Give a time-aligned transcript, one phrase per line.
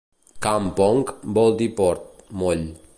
[0.45, 1.03] "Kampong"
[1.35, 2.01] vol dir port,
[2.43, 2.67] moll.